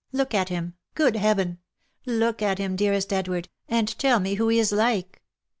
[0.11, 0.73] Look at him!
[0.95, 1.59] Good Heaven!
[2.07, 5.21] Look at him, dearest Edward, and tell me who he is like!"